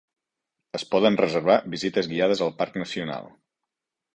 [0.77, 3.31] Es poden reservar visites guiades al parc nacional.